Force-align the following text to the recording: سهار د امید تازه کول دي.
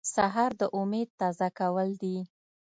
سهار 0.13 0.51
د 0.61 0.63
امید 0.79 1.09
تازه 1.19 1.47
کول 1.59 1.89
دي. 2.01 2.17